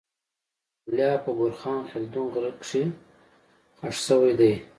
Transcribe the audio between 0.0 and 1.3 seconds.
د منګولیا په